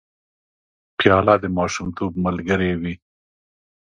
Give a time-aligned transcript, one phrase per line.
[0.97, 2.93] پیاله د ماشومتوب ملګرې وي.